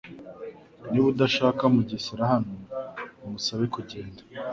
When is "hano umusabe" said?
2.33-3.63